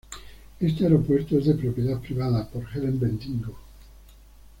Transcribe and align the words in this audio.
Este 0.59 0.83
aeropuerto 0.85 1.37
es 1.37 1.45
de 1.45 1.53
propiedad 1.53 1.99
privada 2.01 2.49
por 2.49 2.63
Helen 2.73 2.99
Bendigo. 2.99 3.55